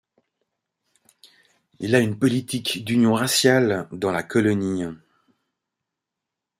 [1.79, 4.85] Il a une politique d'union raciale dans la colonie.